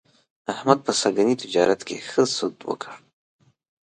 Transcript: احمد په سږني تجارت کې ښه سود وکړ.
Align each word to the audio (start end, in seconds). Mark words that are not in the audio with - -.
احمد 0.53 0.79
په 0.85 0.91
سږني 1.01 1.35
تجارت 1.43 1.79
کې 1.87 1.97
ښه 2.09 2.23
سود 2.35 2.55
وکړ. 2.69 2.91